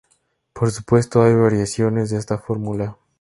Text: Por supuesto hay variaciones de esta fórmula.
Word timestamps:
Por 0.53 0.71
supuesto 0.71 1.21
hay 1.21 1.35
variaciones 1.35 2.09
de 2.09 2.17
esta 2.17 2.39
fórmula. 2.39 2.97